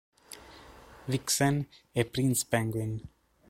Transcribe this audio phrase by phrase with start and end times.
[1.11, 1.55] Vixen,
[1.99, 2.93] e Prince Penguin.